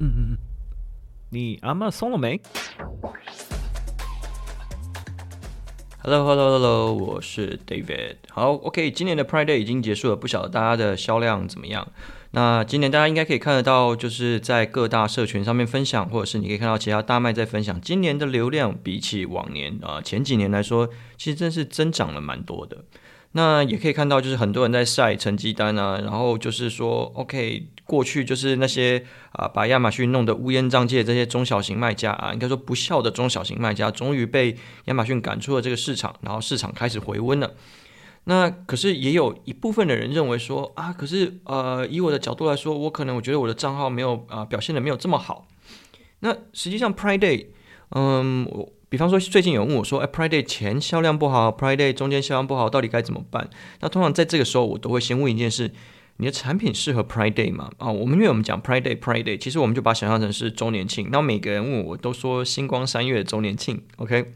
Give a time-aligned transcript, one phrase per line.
[0.00, 0.38] 嗯嗯嗯，
[1.30, 2.40] 你阿妈松了没
[6.00, 8.18] ？Hello Hello Hello，我是 David。
[8.30, 11.88] 好，OK，今年的 Pride Day 已经结束了，不晓得大家的销量怎么样？
[12.30, 22.84] 那今年大家应该可以看得到，就是在各大社群上面分享，或者是你可以看到其他大麦在分享，今年的流量比起往年啊、前几年来说，其实真是增长了蛮多的。
[23.32, 29.02] 那也可以看到，就是很多人在晒成绩单啊，然后就是说，OK，过去就是那些
[29.32, 37.54] 啊把亚马逊弄得乌烟瘴气的这些中小型卖家啊，应该说不孝的中小型卖家，终于被亚马逊赶出了这个市场，然后市场开始回温了。
[38.24, 45.48] 那可是也有一部分的人认为说啊，可是呃，以我的角度来说，我可能我觉得我的账号没有啊、表现的没有这么好。
[46.20, 47.46] 那实际上 Pride Day，
[47.90, 48.72] 嗯，我。
[48.90, 53.50] 比方说，最近有问我说：“哎，Pride Day 前销量不好，Pride Day 中间销量不好，到底该怎么办？”
[53.82, 55.70] 那通常在这个时候，我都会先问一件事：
[56.18, 57.70] 你的产品适合 Pride Day 吗？
[57.78, 61.08] 啊，我们因为我们讲 Pride Day，Pride Day，其实我们就把它想象成是周年庆。
[61.10, 63.82] 那每个人问我，我都说星光三月周年庆。
[63.96, 64.34] OK，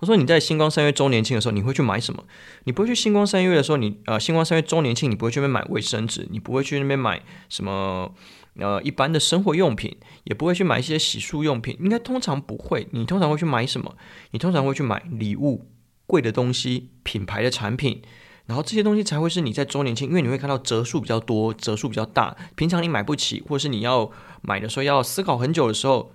[0.00, 2.24] 我说你在星光三月周年庆的时候，你会去买什么？
[2.64, 8.14] 你不会去星光三月的时候，你呃，星光三月周年庆，你不会去那边买卫生纸，你不会去那边买什么？
[8.60, 12.88] 呃，一般的生活用品也不会去买一些洗漱用品，应该通常不会。
[12.90, 13.94] 你通常会去买什么？
[14.32, 15.68] 你通常会去买礼物、
[16.06, 18.02] 贵的东西、品牌的产品，
[18.48, 22.34] 然后这些东西才会是你在周年庆，因为你会看到折数比较多、折数比较大。
[22.56, 24.10] 平常你买不起，或者是你要
[24.40, 26.10] 买的时候要思考很久的时候，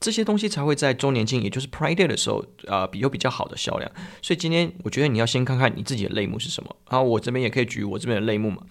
[0.00, 3.90] 这些东西才会在周年庆，也就是 Pride Day 的时候，呃，比有比较好的销量。
[4.22, 6.74] 所以今天我觉得你要先看看你自己的类目是什么。
[6.90, 8.62] 然后我这边也可以举我这边的类目嘛。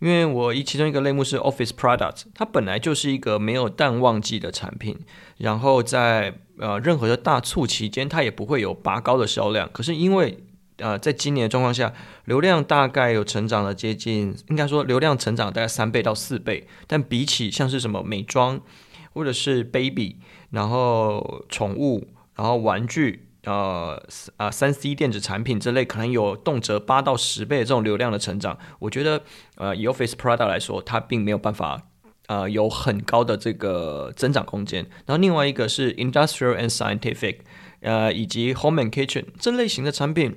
[0.00, 4.98] 因为我一其中一个类目是 Office Product，它本来就是一个没有淡旺季的产品，
[5.36, 9.68] 然后在呃任何的大促期间，它也不会有拔高的销量。
[9.72, 10.42] 可是因为
[10.80, 11.92] 呃在今年的状况下，
[12.24, 18.60] 流量大概有成长了接近，应该说流量成长大概三倍到四倍，但比起像是什么美妆
[19.12, 20.16] 或者是 Baby，
[20.50, 23.26] 然后宠物，然后玩具。
[23.44, 23.98] 呃
[24.36, 28.58] 啊，三 C 电子产品之类，可能有动辄八到十倍这种流量的成长。
[28.78, 29.22] 我觉得，
[29.56, 31.86] 呃，以 Office Product 来说，它并没有办法，
[32.26, 34.84] 呃，有很高的这个增长空间。
[35.06, 37.36] 然后另外一个是 Industrial and Scientific，
[37.80, 40.36] 呃，以及 Home and Kitchen 这类型的产品。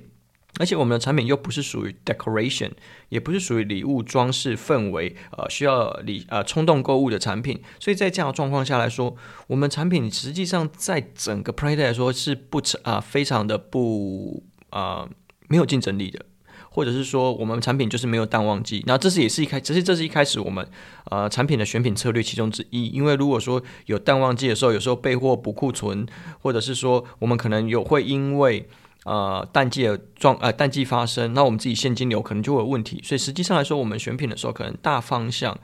[0.58, 2.70] 而且我们的产品又不是属于 decoration，
[3.08, 7.60] 也不是属于礼物装饰氛围，呃，需要礼呃冲动购物的产品。
[7.80, 9.16] 所以在这样的状况下来说，
[9.48, 15.10] 我们产品实际上在整个 Pride 来说是不啊、呃、非常的不啊、呃、
[15.48, 16.24] 没有竞争力的，
[16.70, 18.84] 或者是说我们产品就是没有淡旺季。
[18.86, 20.64] 那这是也是一开，只是这是一开始我们
[21.10, 22.86] 呃产品的选品策略其中之一。
[22.88, 26.06] 因为如果说有淡旺季的时候，有时候备货补库存，
[26.40, 28.68] 或者是说我们可能有会因为
[29.04, 33.02] 呃，淡季的状呃淡季发生，那我们自己现金流可能就会有问题。
[33.04, 35.54] 所以实际上来说，我们选品的时候，可能大方向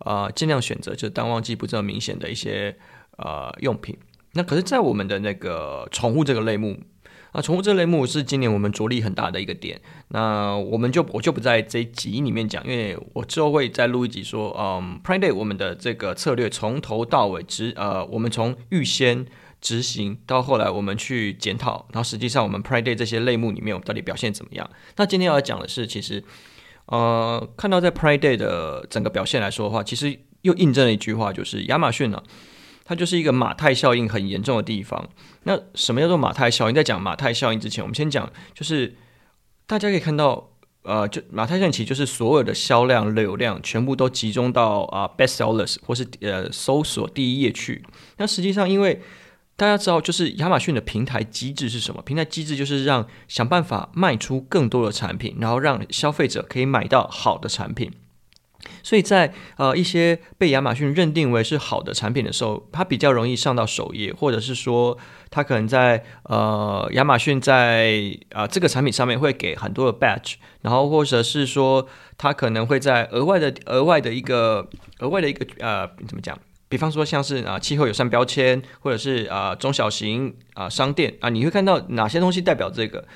[0.00, 2.76] 呃尽量选择就是淡旺季不这么明显的一些
[3.16, 3.96] 呃用品。
[4.34, 6.78] 那可是，在我们的那个宠物这个类目
[7.32, 9.80] 啊，宠物这类目是今年我们着力很大的一个点。
[10.08, 19.24] 那我们就我就不在这集里面讲，因为我之后会再录一集说，嗯，Prime Day 我们的这个策略从头到尾只呃，我们从预先。
[19.62, 24.68] 执行到后来，我们去检讨，然后实际上我们 Pride Day 这些类目里面，我们到底表现怎么样？
[24.96, 26.22] 那今天要讲的是，其实，
[26.86, 32.20] 呃，看到在 Pride Day 的整个表现来说的话，其实又印证了一句话，就是亚马逊呢，
[32.84, 35.08] 它就是一个马太效应很严重的地方。
[35.44, 36.74] 那什么叫做马太效应？
[36.74, 38.96] 在讲马太效应之前，我们先讲，就是
[39.66, 40.50] 大家可以看到，
[40.82, 47.84] 呃，就马太效应其实就是所有的销量流量全部都集中到啊、Best Sellers 或是呃搜索第一页去。
[48.16, 49.00] 那实际上因为
[49.62, 52.02] 大家知道，就是亚马逊的平台机制是什么？
[52.02, 57.92] 平台机制就是让想办法卖出更多的产品，然后让消费者可以买到好的产品。
[58.82, 64.98] 所以在呃一些被亚马逊认定为是好的产品的时候，它比较容易上到首页，或者是说
[65.30, 71.86] 它可能在呃亚马逊在啊、这个产品上面会给很多的 badge，然后或者是说
[72.18, 74.68] 它可能会在额外的额外的一个
[74.98, 76.36] 额外的一个呃怎么讲？
[76.72, 83.06] 比方说，像是啊气候友善标签，或者是啊中小型啊商店啊，你会看到哪些东西代表这个？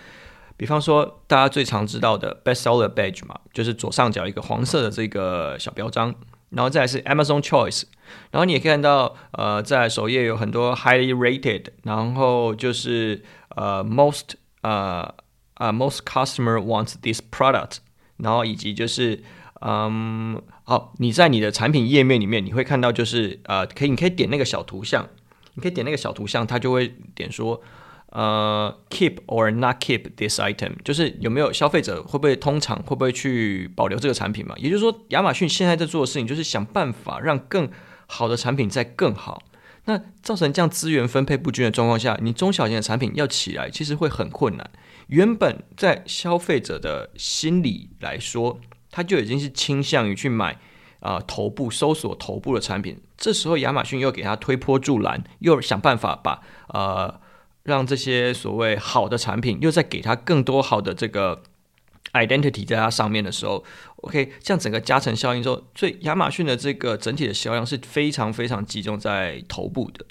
[0.58, 6.14] 比方说，大家最常知道的 Best Seller Badge 嘛，就是左上角一个黄色的这个小标章，
[6.50, 7.84] 然后再是 Amazon Choice，
[8.30, 13.22] 然后你也可以看到，呃，在首页有很多 Highly Rated，然后就是
[13.56, 15.14] 呃 Most 呃
[15.54, 17.78] 啊 Most Customer Wants This Product，
[18.18, 19.22] 然后以及就是。
[19.62, 25.08] 嗯，好，你在你的产品页面里面，你会看到就是呃，可以，你可以点那个小图像，
[25.54, 27.62] 你可以点那个小图像，它就会点说，
[28.10, 34.56] 呃，keep or not keep this item，就是有没有消费者会不会通常会不会去保留这个产品嘛？
[34.58, 37.70] 也就是说，亚马逊现在在做的事情就是想办法让更
[38.08, 39.44] 好的产品再更好。
[39.84, 44.68] 那造成这样资源分配不均的状况下，你中小型的产品要起来，其实会很困难。
[45.06, 48.58] 原本在消费者的心理来说，
[48.96, 50.52] 他就已经是倾向于去买
[51.00, 52.98] 啊、呃、头部搜索头部的产品。
[53.18, 57.20] 这时候亚马逊又给他推波助澜，又想办法把呃
[57.64, 61.42] 让这些所谓好的产品，又再给他更多好的这个
[62.14, 63.62] identity 在它上面的时候
[63.96, 70.06] ，OK，这样整个加成效应之后，所以亚马逊的这个整体的销量是非常非常集中在头部的。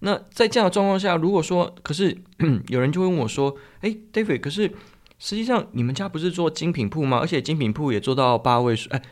[0.00, 2.14] 那在这样的状况下，如果说，可是
[2.68, 4.70] 有人就会问我说：“诶，David，可是
[5.18, 7.18] 实际上你们家不是做精品铺吗？
[7.18, 8.90] 而且精品铺也做到八位数。
[8.90, 9.02] 哎，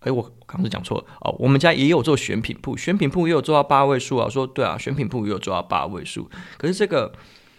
[0.00, 4.28] 哎，我刚刚是讲错了哦，我们家也有做选品铺，选品铺也有做到八位数啊。
[4.28, 6.28] 说对啊，选品铺也有做到八位数。
[6.58, 7.12] 可是这个，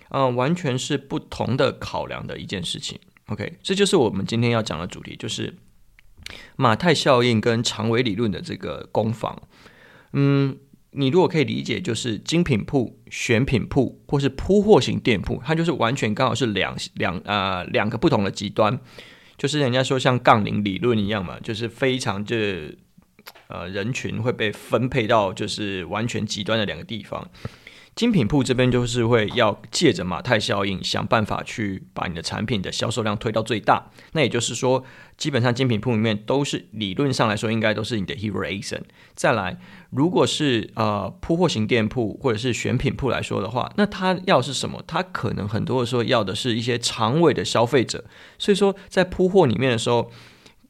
[0.10, 3.00] 嗯、完全是不同的考量的一件事情。
[3.28, 5.58] OK，这就是我们今天要讲的主题，就是
[6.56, 9.42] 马太效应跟长尾理论的这个攻防。
[10.14, 10.58] 嗯。
[10.96, 18.80] 你如果可以理解，就是精品铺、选品铺或是铺货型店铺，它就是完全刚好是两两呃两个不同的极端，
[19.38, 22.36] 就是人家说像杠铃理论一样嘛，就是非常就
[23.48, 27.30] 呃人群会被分配到就是完全极端的两个地方。
[27.96, 33.90] 精品铺这边就是会要借着马太效应，想办法去把你的产品的销售量推到最大。
[34.12, 34.84] 那也就是说，
[35.16, 38.82] 基本上精品铺里面都是理论上来说，应该都是你的 hero ASIN。
[39.14, 39.58] 再来，
[39.92, 44.84] 如果是呃铺货型店铺或者是选品铺来说的话，那他要是什么？
[44.86, 48.04] 他可能很多的时候要的是一些长尾的消费者。
[48.38, 50.12] 所以说，在铺货里面的时候。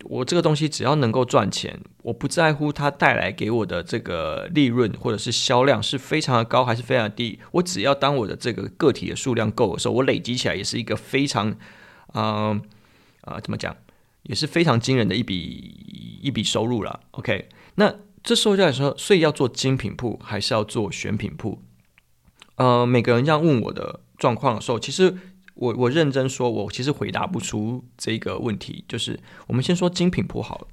[0.06, 7.40] 我这个东西只要能够赚钱，我不在乎它带来给我的这个利润或者是销量是非常的高还是非常低。
[7.52, 11.56] 我只要当我的这个个体的数量够的时候，我累积起来也是一个非常，
[12.14, 12.62] 嗯、
[13.22, 13.76] 啊、怎么讲，
[14.24, 17.00] 也是非常惊人的一笔一笔收入了。
[17.12, 21.62] OK，那这时候就来说，所以要做精品铺还是要做选品铺？
[22.56, 25.18] 呃，每个人这样问我的状况的时候，其实。
[25.56, 28.86] 我我认真说，我其实回答不出这个问题。
[28.88, 30.68] 就是我们先说精品铺好了。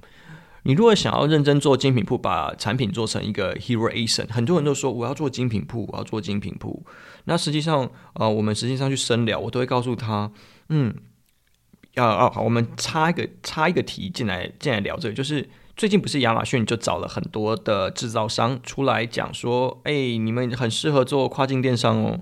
[0.64, 6.87] 你如果想要认真做精品铺，把产品做成一个 hero ASIN，很多人都说我要做精品铺，我要做精品铺。
[7.25, 10.31] 那实际上，呃，我们实际上去深聊，我都会告诉他，
[10.69, 10.94] 嗯，
[11.94, 22.20] 要啊，好，我们插一个插一个题进来进来聊这个，就是最近不是亚马逊就找了很多的制造商出来讲说，哎，你们很适合做跨境电商哦。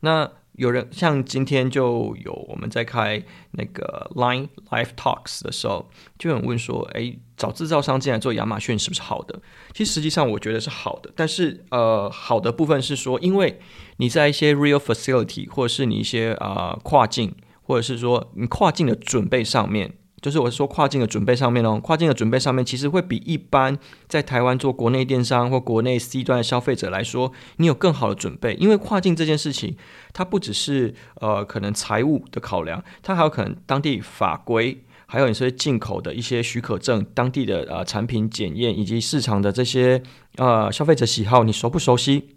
[0.00, 3.22] 那有人像今天就有我们在开
[3.52, 5.88] 那个 Line Live Talks 的时候，
[6.18, 9.40] 就有人问说：“哎，找制造商进来做亚马逊是不是好的？”
[9.72, 13.58] 其实实际上我觉得是好的，但是呃，好的部分是说，因为
[13.96, 19.94] 你在一些 Real Facility 或者是你一些啊、呃、跨境，或者是说你跨境的准备上面。
[20.22, 23.76] 就是我说跨境的准备上面哦，跨境的准备上面其实会比一般
[24.06, 28.54] 在台湾做国内电商或国内 C 端的消费者来说，你有更好的准备。
[28.54, 29.76] 因为跨境这件事情，
[30.12, 40.00] 它不只是呃可能财务的考量，它还有可能当地法规，还有你说进口的一些许可证、当地的呃产品检验以及市场的这些
[40.36, 42.28] 呃消费者喜好，你熟不熟悉？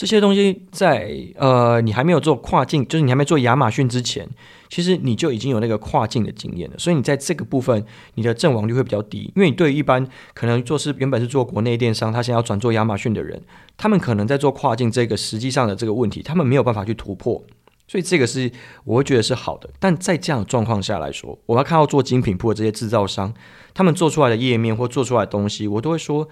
[0.00, 4.26] 这些东西在呃你还没有做跨境，就是你还没做亚马逊之前。
[4.70, 13.42] 其实你就已经有那个跨境的经验了，所以你在这个部分你的阵亡率会比较低，因为你对于一般可能做是原本是做国内电商，他现在要转做亚马逊的人，
[13.76, 17.44] 他们可能在做跨境这个实际上的这个问题，他们没有办法去突破，
[17.86, 18.50] 所以这个是
[18.84, 19.68] 我会觉得是好的。
[19.78, 23.34] 但在这样的状况下来说，我要看到做精品铺的这些制造商，
[23.74, 26.26] 他们做出来的页面或做出来的东西，我都会说，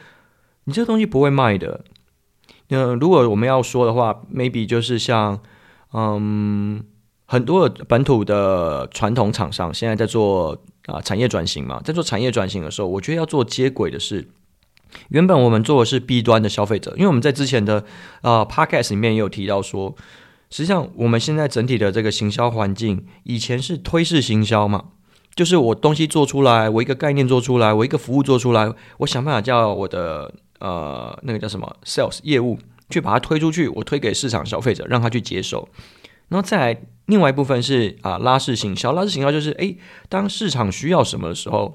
[0.64, 1.84] 你这个东西不会卖的。
[2.68, 5.40] 那如果我们要说的话，maybe 就是像
[5.92, 6.82] 嗯。
[7.30, 10.56] 很多本土的传统厂商现在在做
[10.86, 14.26] 啊、产业转型嘛，在做产业转型的时候，我觉得要做接轨的是，
[15.10, 17.84] 原本我们做的是 B 端的消费者，因为我们在之前的
[18.22, 19.94] 啊、呃、Podcast 里面也有提到说，
[20.48, 24.84] 实际上我们现在整体的这个行销环境，以前是推式行销嘛，
[25.34, 32.58] 就是我东西做出来，我一个概念做出来，我一个服务做出来，我想办法叫我的呃那个叫什么 Sales 业务
[32.90, 35.68] 去把它推出去，我推给市场消费者，让他去接受，
[36.28, 36.80] 然后再来。
[37.08, 39.78] 另外一部分是啊，拉式行销，拉式行销就是诶，
[40.10, 41.74] 当市场需要什么的时候，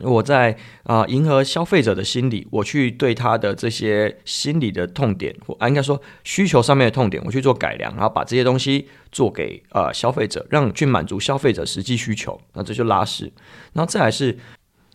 [0.00, 13.32] 我在啊迎合消费者的心理，我去对他的这些心理的痛点，或应该说需求上面的痛点，我去做改良，然后把这些东西做给啊消费者，让去满足消费者实际需求，那这就拉式。
[13.72, 14.38] 然后再来是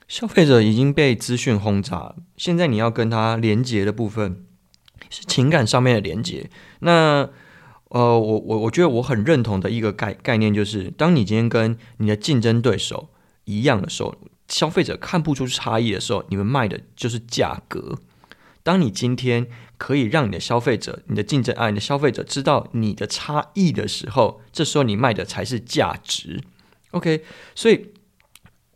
[0.10, 4.44] 消费者已经被资讯轰炸，现在你要跟他连接的部分
[5.10, 6.50] 是情感上面的连接，
[6.80, 7.30] 那。
[7.92, 13.10] 呃，我我我觉得我很认同的一个概概念就是，当你今天跟你的竞争对手
[13.46, 14.13] 一样的时候，
[14.48, 17.98] 消费者看不出差异的时候，你们卖的就是价格。
[18.62, 19.48] 当你今天
[19.80, 26.44] 可以让你的消费者、你的竞争啊、你的消费者知道你的差异的时候，这时候你卖的才是价值。
[26.92, 27.24] OK，
[27.56, 27.88] 所以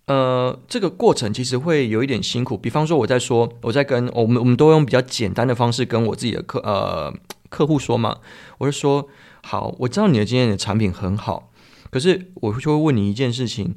[0.06, 2.58] 呃，这个过程其实会有一点辛苦。
[2.58, 7.14] 比方说，我在说，我在跟我们，我们都用比较简单的方式跟我自己的客呃
[7.50, 8.18] 客户说嘛，
[8.58, 9.08] 我就说，
[9.42, 11.52] 好，我知道你的今天的产品很好，
[11.90, 13.74] 可是我就会问你一件事情。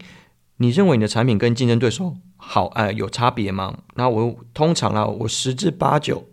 [0.58, 3.76] 你认为你的产品跟竞争对手好，哎，有差别吗？
[3.94, 6.24] 那我通常啊，我十之八九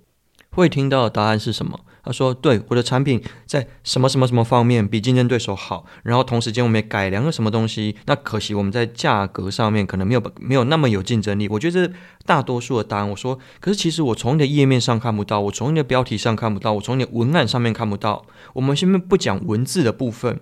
[0.52, 1.82] 会听到的答案是什么？
[2.04, 7.96] 他说：“对，我的产品在什么什么什么方面比竞争对手好，然后同时间我们也改良了什么东西。
[8.06, 11.48] 那可惜我们在价格上面可能没有没有那么有竞争力。
[11.48, 11.92] 我觉得
[12.26, 18.26] 大多数的答案，我说，可是其实我从你的页面上看不到，我从你的标题上看不到，我从你的文案上面看不到。
[18.54, 20.40] 我们先不讲文字的部分，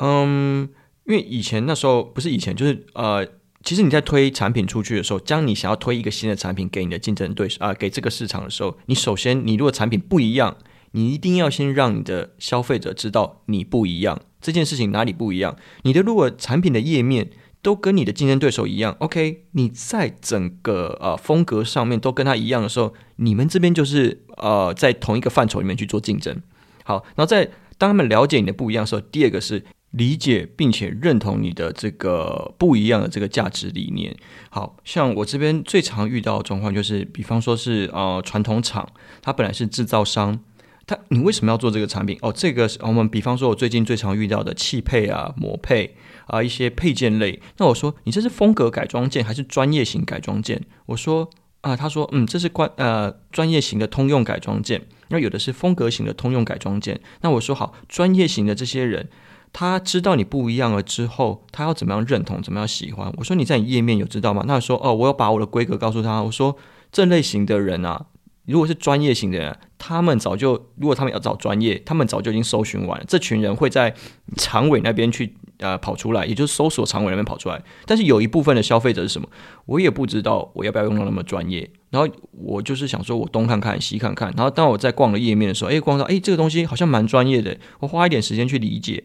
[0.00, 0.68] 嗯。”
[1.04, 3.26] 因为以前那时候不是以前，就是呃，
[3.62, 10.56] 其实你在推产品出去的时候，将你想要推一个新的产品给你的竞争对手啊、给这个市场的时候，你首先你如果产品不一样，
[10.92, 15.56] 你一定要先让你的消费者知道你不一样，这件事情哪里不一样。
[15.82, 17.30] 你的如果产品的页面
[17.62, 26.42] 都跟你的竞争对手一样，OK，你在整个呃风格上面都跟他一样的时候，你们这边就是呃在同一个范畴里面去做竞争。
[26.84, 27.44] 好，然后在
[27.78, 29.64] 当他们了解你的不一样的时候，第二个是。
[29.92, 34.14] 理解并且认同你的这个不一样的这个价值理念。
[34.50, 38.88] 好像我这边最常遇到的状况就是，比方说是呃传统厂，
[39.20, 40.40] 它本来是制造商，
[40.86, 42.18] 它你为什么要做这个产品？
[42.22, 45.94] 哦，这个我们比方说我最近最常遇到的汽配啊、模配
[46.26, 47.40] 啊一些配件类。
[47.58, 50.62] 那我说你这是风格改装件还是专业型改装件？
[50.86, 51.28] 我说
[51.60, 54.86] 啊，他说嗯，这是关呃专业型的通用改装件。
[55.08, 56.98] 那有的是风格型的通用改装件。
[57.20, 59.10] 那我说好，专业型的这些人。
[59.52, 63.12] 他知道你不一样了之后，他要怎么样认同，怎么样喜欢？
[63.18, 64.42] 我说你在你页面有知道吗？
[64.46, 66.22] 那说哦，我要把我的规格告诉他。
[66.22, 66.56] 我说
[66.90, 68.06] 这类型的人啊，
[68.46, 73.04] 如果是专业型的人，他们早就如果他们要找专业，他们早就已经搜寻完了。
[73.06, 73.94] 这群人会在
[74.36, 77.62] 常委那边去呃跑出来，也就是搜索常委那边跑出来。
[77.84, 79.28] 但是有一部分的消费者是什么？
[79.66, 81.70] 我也不知道我要不要用到那么专业。
[81.90, 84.32] 然后我就是想说，我东看看西看看。
[84.34, 89.04] 然后当我在逛了页面的时候，哎，逛到哎这个东西好像蛮专业的，我花一点时间去理解。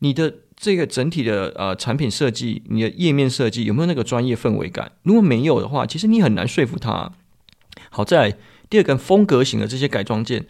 [0.00, 4.92] 你的这个整体的呃产品设计，你的页面设计有没有那个专业氛围感？
[5.02, 7.12] 如果没有的话，其实你很难说服他。
[7.90, 8.36] 好，在
[8.68, 10.46] 第二个风格型的这些改装件，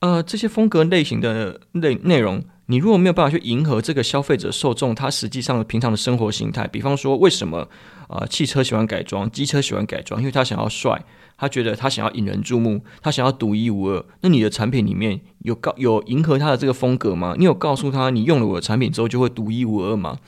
[0.00, 7.68] 呃，这些风格类型的内内容，你如果没有办法去迎合这个消费者受众，他实际上平常的生活形态，比方说为什么
[8.08, 11.04] 啊、汽车喜欢改装，机车喜欢改装，因为他想要帅。
[11.38, 14.02] 他觉得他想要引人注目，他想要独一无二。
[14.22, 17.34] 那你的产品里面有告有迎合他的这个风格吗？
[17.36, 20.18] 你有告诉他，你用了我的产品之后就会独一无二吗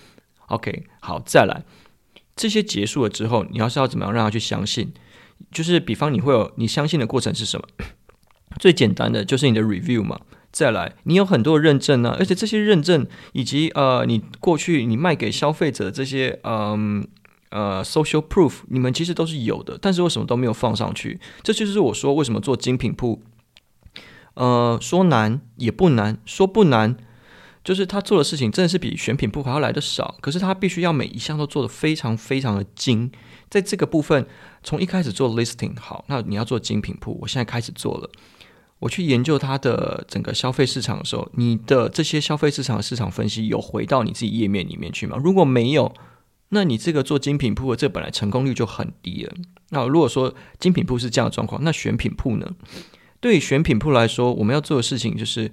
[0.49, 1.65] ？OK，好，再来，
[2.37, 4.93] 这些结束了之后，你要是要怎么样让他去相信？
[5.51, 7.67] 就是比方你会有你相信的过程是什么？
[8.61, 10.21] 最简单的就是你的 review 嘛。
[10.53, 17.09] 再来，你有很多认证啊，而且这些认证以及呃，你过去你卖给消费者的这些嗯。
[17.51, 21.19] 呃，social proof，你们其实都是有的，但是为什么都没有放上去？
[21.43, 23.23] 这就是我说为什么做精品铺，
[24.35, 26.97] 呃，说难也不难，说不难，
[27.65, 30.17] 就是他做的事情真的是比选品铺还要来得少。
[30.21, 33.11] 可是他必须要每一项都做得非常非常的精，
[33.49, 34.27] 在这个部分，
[34.63, 38.11] 从一开始做 listing 好，那你要做精品铺，我现在开始做了，
[38.81, 45.17] 我去研究它的整个消费市场的时候，你的这些消费市场的市场分析有回到你自己页面里面去吗？
[45.23, 45.93] 如果没有，
[46.51, 49.35] 那你这个做精品铺的，这本来成功率就很低了。
[49.71, 52.51] 那如果说精品铺是这样的状况，那选品铺呢？
[53.21, 55.51] 对于选品铺来说，我们要做的事情就是，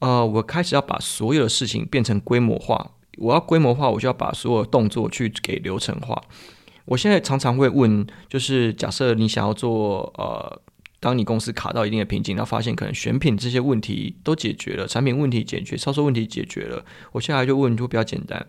[0.00, 2.92] 呃，我开始要把所有的事情变成规模化。
[3.18, 6.20] 我要规模化，我就要把所有动作去给流程化。
[6.86, 10.60] 我现在常常会问，就是假设你想要做，呃，
[11.00, 18.46] 当你公司卡到一定的瓶颈，然后发现可能选品这些问题都解决了，产品问题解决，销售问题解决了，我现在就问就比较简单。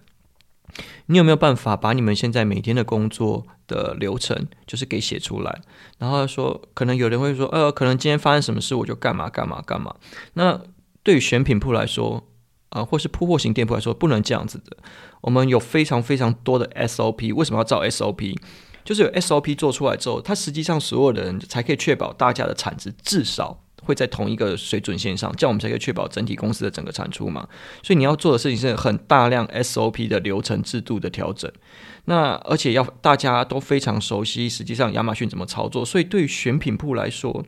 [1.07, 5.61] 你有没有办法把你们现在每天的工作的流程，就是给写出来？
[5.97, 9.95] 然后说，可能有人会说，呃，可能今天发生什么事，我就干嘛干嘛干嘛。
[10.33, 10.61] 那
[11.03, 12.27] 对于选品铺来说，
[12.69, 14.77] 啊、呃，或是铺货型店铺来说，不能这样子的。
[15.21, 18.37] 我们有非常非常多的 SOP，为什么要照 SOP？
[18.83, 23.61] 就是有 SOP 做出来之后，它实际上所有的人才可以确保大家的产值至少。
[23.87, 27.47] 会在同一个水准线上，这样我们才可以确保整体公司的整个产出嘛。
[27.81, 31.49] 所以你要做的事情是很大量 SOP 的流程制度的调整。
[32.05, 35.85] 那而且要大家都非常熟悉，实际上亚马逊怎么操作。
[35.85, 37.43] 所以对选品铺来说，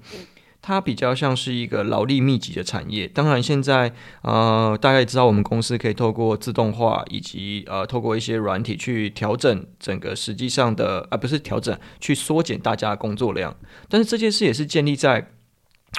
[0.62, 3.08] 它比较像是一个劳力密集的产业。
[3.08, 13.55] 当然，现在呃，大家也知道，我们公司可以透过自动化以及呃，透过一些软体去调整整个实际上的，而、呃、不是调整，去缩减大家的工作量。
[13.88, 15.31] 但是这件事也是建立在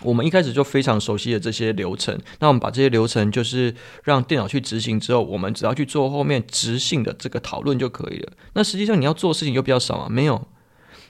[0.02, 2.18] 我们一开始就非常熟悉的这些流程。
[2.38, 8.32] 那我们把这些流程就是让电脑去执行之后，我们只要去做后面执行的这个讨论就可以了。
[8.54, 10.46] 那实际上你要做的事情又比较少啊，没有。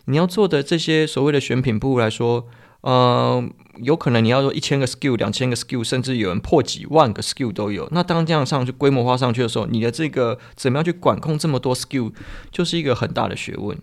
[0.07, 2.49] 你要做的这些所谓的选品部来说。
[2.83, 3.47] 呃，
[3.83, 7.87] 有可能你要说一千个 skill，、两千个 skill，甚至有人破几万个 skill 都有。
[7.93, 12.11] 那当这样上去规模化上去的时候，你的这个怎么样去管控这么多 skill，
[12.51, 13.77] 就是一个很大的学问。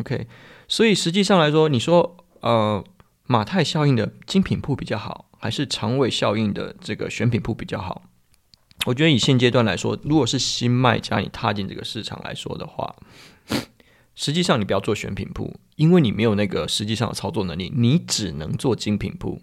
[0.00, 0.26] OK，
[0.66, 2.82] 所以实际上来说，你说呃
[3.30, 8.02] 马太效应的精品铺比较好，还是长尾效应的这个选品铺比较好？
[8.86, 12.96] 我觉得以现阶段来说，如果是新卖家你踏进这个市场来说的话。
[14.16, 19.40] 实际上，你不要做选品铺，因为你没有那个实际上的操作能力，你只能做精品铺，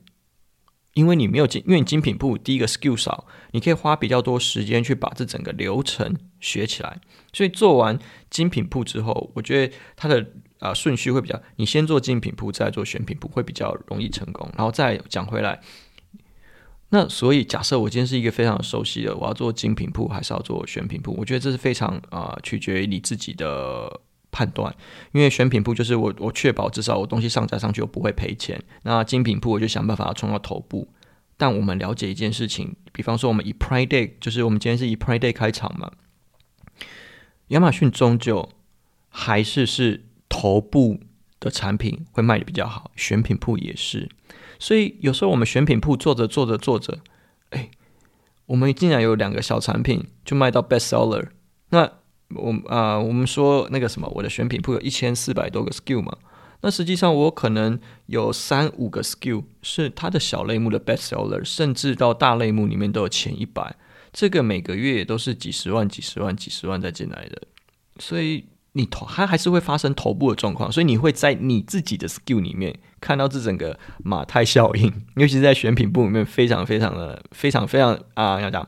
[0.93, 6.99] 因为你没有精，因为你精品铺第一个 skill 少，你可以花比较多时间去把这整个流程学起来。
[7.31, 7.97] 所以做完
[8.29, 14.49] 精品铺之后，我觉得它的啊、顺序会比较，你先做精品铺，再做选品铺，会比较容易成功。
[14.57, 15.59] 然后再讲回来，
[16.89, 21.15] 那所以假设我今天是一个非常熟悉的，我要做精品铺还是要做选品铺？
[21.17, 24.01] 我觉得这是非常啊、取决于你自己的。
[24.29, 24.75] 判断，
[25.13, 28.61] 因为选品铺就是我，我确保至少我东西上架上去我不会赔钱。
[28.83, 30.87] 那精品铺我就想办法要冲到头部。
[31.37, 35.91] 但我们了解一件事情，比方说我们以 Prime Day，就是我们今天是以 Prime Day 开场嘛，
[37.47, 38.47] 亚马逊终究
[39.09, 40.99] 还是是头部
[41.39, 44.09] 的产品会卖得比较好，选品铺也是。
[44.59, 46.99] 所以有时候我们选品铺做着做着做着，
[47.49, 47.69] 哎，
[48.47, 51.29] 我们竟然有两个小产品就卖到 Best Seller，
[51.69, 51.91] 那。
[52.35, 56.11] 我啊、我们说那个什么，我的选品铺有一千四百多个 skill 嘛，
[56.59, 63.73] 那实际上我可能有三五个 skill 是它的小类目的 best seller，甚至到大类目里面都有前一百，
[64.11, 67.43] 这个每个月都是几十万、几十万、几十万再进来的，
[67.97, 68.43] 所以
[68.77, 78.65] 你头它还是会发生头部的状况，所以你会在你自己的 skill 里面看到这整个马太效应，尤其是在选品部里面非常非常的非常非常啊，要讲。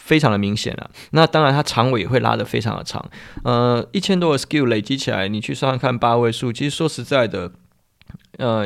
[0.00, 3.04] 非常的明显啊，那当然它长尾也会拉得非常的长，
[3.42, 7.50] 呃，一千多个 skill 累积起来，你去算算看八位数，其实说实在的，
[8.38, 8.64] 呃，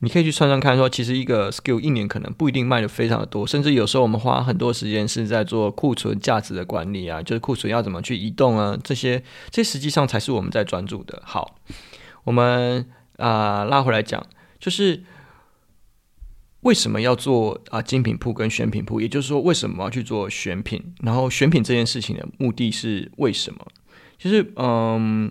[0.00, 11.22] 你可以去算算看，说其实一个 SKU 一年可能不一定卖得非常的多，甚至有时候我们花很多时间是在做库存价值的管理啊，就是库存要怎么去移动啊，这些，这实际上才是我们在专注的。
[11.24, 11.58] 好，
[12.24, 14.26] 我们啊、拉回来讲，
[14.58, 15.04] 就是。
[16.62, 19.00] 为什么要做啊精品铺跟选品铺？
[19.00, 20.82] 也就是说，为什么要去做选品？
[21.00, 23.64] 然后选品这件事情的目的是为什么？
[24.18, 25.30] 其实，嗯，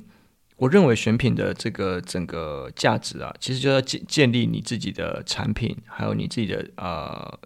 [0.57, 7.39] 我认为选品的这个整个价值啊，其实就要建建立你自己的产品，还有你自己的呃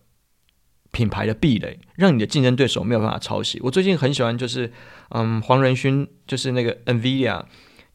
[0.92, 3.60] 品牌的壁垒，让你的竞争对手没有办法抄袭。
[3.62, 4.72] 我最近很喜欢，就是
[5.10, 7.44] 嗯，黄仁勋，就是那个 NVIDIA，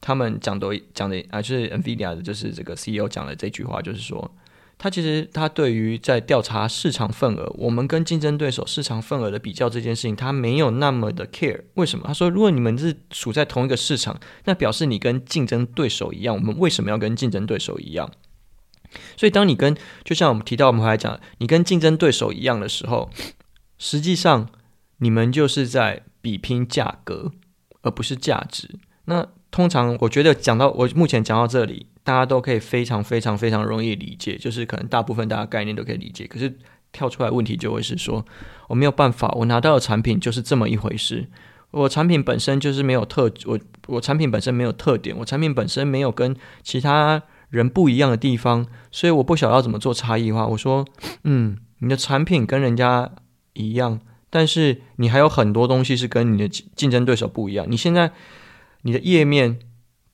[0.01, 4.35] 他们讲的讲的啊，就是 NVIDIA 的，就是这个 CEO 讲的这句话，就是说。
[4.77, 11.61] 他其实，他对于在调查市场份额，我们跟竞争对手市场份额的比较这件事情，他没有那么的 care。
[11.75, 12.03] 为什么？
[12.05, 16.35] 他说，如果你们是处在同一个市场，那表示你跟竞争对手一样。
[16.35, 18.11] 我们为什么要跟竞争对手一样？
[19.15, 23.09] 所以，当你跟就像我们提到，我们来讲，你跟竞争对手一样的时候，
[23.77, 24.49] 实际上
[24.97, 27.31] 你们就是在比拼价格，
[27.81, 28.77] 而不是价值。
[29.05, 31.87] 那通常，我觉得讲到我目前讲到这里。
[32.05, 36.27] 大家都可以非常非常非常容易理解，就是可能大部分大家概念都可以理解。
[36.27, 36.55] 可是
[36.91, 38.23] 跳出来问题就会是说，
[38.67, 41.27] 我没有办法，我拿到的产品就是这么一回事。
[41.71, 50.45] 我产品本身就是没有特，我我产品本身没有特点，我产品本身没有跟其他人不一样的地方，所以我不晓得怎么做差异化。
[50.45, 50.85] 我说，
[51.23, 53.09] 嗯，你的产品跟人家
[53.53, 57.65] 一样，但是你还有很多东西是跟你的竞争对手不一样。
[57.67, 58.11] 你现在
[58.83, 59.57] 你的页面。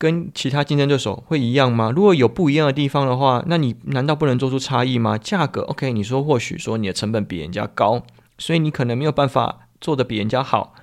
[0.02, 1.92] 跟其他竞争对手会一样吗？
[1.96, 5.16] 如果有不一样的地方的话，那你难道不能做出差异吗？
[5.16, 8.02] 价格，OK，你说或许说你的成本比人家高，
[8.40, 10.74] 所以你可能没有办法做得比人家好。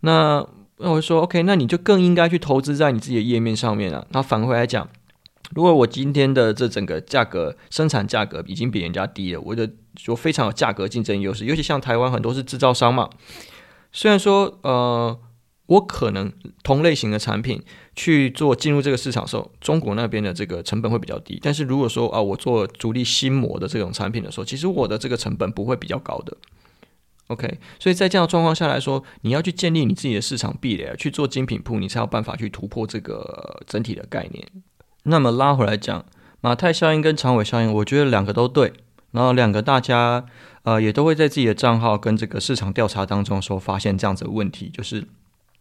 [0.00, 0.46] 那
[0.78, 4.06] 我说 OK，那你就更应该去投资在你自己的页面上面了。
[4.12, 4.88] 那反过来讲，
[5.54, 13.10] 如果我今天的这整个价格生产价格已经比人家低了，我的就非常有价格竞争优势，尤其像台湾很多是制造商嘛，
[13.92, 15.18] 虽然说呃。
[15.72, 16.32] 我可能
[16.62, 17.62] 同类型的产品
[17.96, 21.38] 去做进入这个市场的时候，中国那边的这个成本会比较低。
[21.42, 26.36] 但是如果说啊，我做主力心膜的这种产品的时候，其实我的这个成本不会比较高的。
[27.28, 34.46] OK，所以在这样的状况下来说，你要去建立你自己的市场壁垒，去做精品铺，你才有办法去突破这个整体的概念。
[35.04, 36.04] 那么拉回来讲，
[36.42, 38.72] 马太效应跟长尾效应，我觉得两个都对。
[39.12, 40.24] 然后两个大家
[40.62, 45.06] 呃也都会在自己的账号跟这个市场调查当中说发现这样子的问题，就是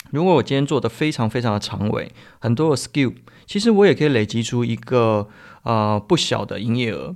[0.10, 3.14] 如果我今天做的非常非常的长尾，很多的 skill，
[3.46, 5.30] 其实我也可以累积出一个
[5.64, 7.16] 呃不小的营业额，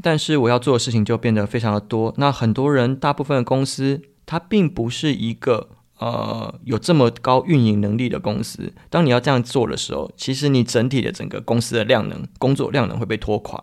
[0.00, 2.14] 但是我要做的事情就变得非常的多。
[2.16, 5.68] 那很多人大部分的公司，它并不是一个。
[5.98, 13.62] 呃，有这么高运营能力的公司，当你要这样做的时候，其实你整体的整个公司的量能、工作量能会被拖垮。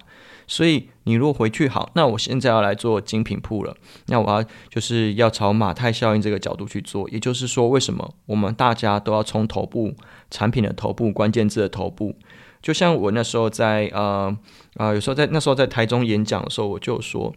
[0.49, 7.07] 所以你如果回去好，那我现在要来做精品铺了，那我要就是要朝马太效应这个角度去做。
[7.11, 9.93] 也就是说，为什么我们大家都要从头部
[10.31, 12.15] 产品的头部、关键字的头部？
[12.63, 14.35] 就像我那时候在呃
[14.77, 17.33] 呃，有时候在那时候在台中演讲的时候，我就说。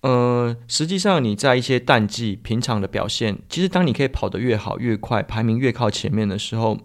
[0.00, 6.78] 呃，实际上你在一些淡季平常的表现，其实当你可以跑得越好越快，排名越靠前面的时候，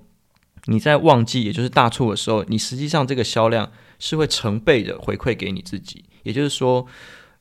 [0.69, 6.05] 你在旺季也就是大促的时候，你实际上这个销量是会成倍的回馈给你自己。
[6.23, 6.85] 也就是说，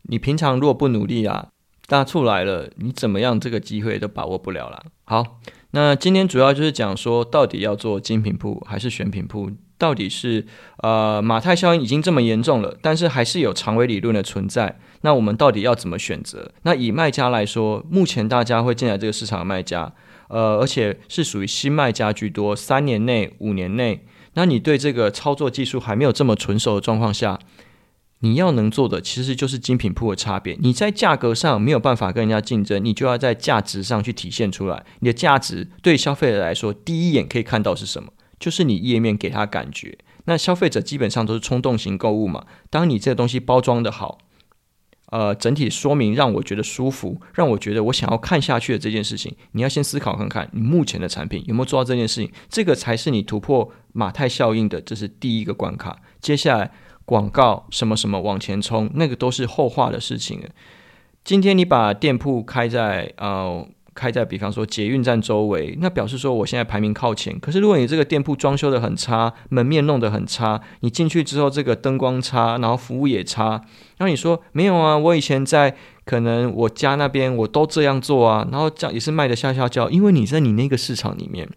[0.04, 1.48] 你平常如果不努力啊，
[1.86, 4.82] 大促来了，你怎么样这个机会都把握不了了。
[5.04, 5.40] 好，
[5.72, 9.50] 那今天主要就是讲说，到底要做精品铺还是选品铺？
[9.76, 10.44] 到底是
[10.78, 14.80] 呃马太效应已经这么严重了，但是还是有长尾理论的存在。
[15.02, 16.50] 那我们到底要怎么选择？
[16.62, 19.92] 那以卖家来说，目前大家会进来这个市场的卖家，
[20.28, 27.38] 呃，而且是属于新卖家居多，三年内、五年内，那你对这个操作技术还没有这么纯熟的状况下，
[28.20, 30.56] 你要能做的其实就是精品铺的差别。
[30.60, 34.84] 你在价格上没有办法跟人家竞争，你就要在价值上去体现出来。
[35.00, 38.12] 你的价值对消费者来说，第一眼可以看到是什么？
[38.38, 39.98] 就是你页面给他感觉。
[40.26, 44.18] 那消费者基本上都是冲动型购物嘛，当你这个东西包装的好。
[45.10, 55.98] 呃，整体说明让我觉得舒服，让我觉得我想要看下去的这件事情，你要先思考看看，你目前的产品有没有做到这件事情，这个才是你突破马太效应的，这是第一个关卡。
[56.20, 56.70] 接下来
[57.04, 60.42] 广告什么什么往前冲，那个都是后话的事情。
[61.24, 63.68] 今天你把店铺开在呃。
[63.98, 67.36] 开在比方说捷运站周围，那表示说我现在排名靠前。
[67.40, 73.50] 可是如果你这个店铺装修得很差，门面弄得很差，你进去之后这个灯光差，然后服务也差，
[73.96, 81.48] 然后你说没有啊，我以前在可能我家那边我都这样做啊，然后这样也是卖得吓吓叫，因为你在你那个市场里面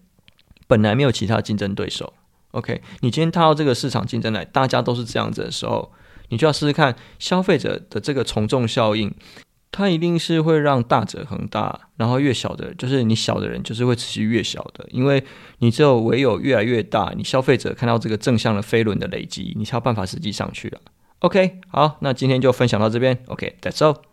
[0.65, 2.11] 本来没有其他竞争对手。
[2.51, 5.91] OK，你今天踏到这个市场竞争来，大家都是这样子的时候，
[6.29, 9.13] 你就要试试看消费者的这个从众效应。
[9.71, 15.23] 它一定是会让大者恒大，然后越小的，就是你小的人，就是会持续越小的，因为
[15.59, 20.79] 你只有唯有越来越大，你消费者看到这个正向的飞轮的累积，你才有办法实际上去了。
[21.19, 23.17] OK，好，那今天就分享到这边。
[23.27, 24.10] OK，that's all。